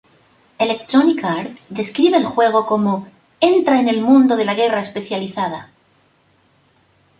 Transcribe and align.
Electronic 0.57 1.23
Arts 1.23 1.69
describe 1.75 2.17
el 2.17 2.25
juego 2.25 2.65
como: 2.65 3.07
Entra 3.39 3.79
en 3.79 3.87
el 3.87 4.01
mundo 4.01 4.35
de 4.35 4.45
la 4.45 4.55
guerra 4.55 4.79
especializada. 4.79 5.69